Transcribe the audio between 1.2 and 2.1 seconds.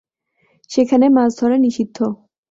ধরা নিষিদ্ধ।